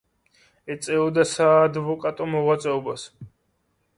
ეწეოდა 0.75 1.25
საადვოკატო 1.33 2.27
მოღვაწეობას. 2.37 3.03